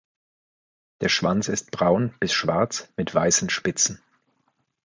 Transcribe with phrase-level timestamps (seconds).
[1.01, 4.01] Der Schwanz ist braun bis schwarz mit weißen Spitzen.